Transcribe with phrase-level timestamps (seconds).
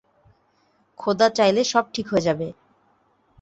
[0.99, 2.47] খোদা চাইলে সব ঠিক হয়ে যাবে।